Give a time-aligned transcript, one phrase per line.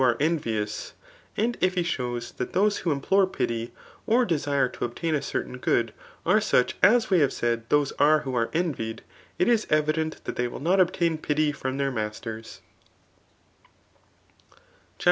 [0.03, 0.93] are envious;
[1.37, 3.71] and if he shows that those who implore' pity,
[4.07, 5.93] or desire to obtain a certain good,
[6.25, 9.01] are such as we have said those are who are envidd,
[9.37, 12.61] it is evident that they will not obtain |Mty from their masters^
[14.97, 14.99] CHAP.